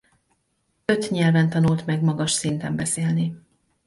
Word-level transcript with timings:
Öt 0.85 1.09
nyelven 1.09 1.49
tanult 1.49 1.85
meg 1.85 2.01
magas 2.01 2.31
szinten 2.31 2.75
beszélni. 2.75 3.35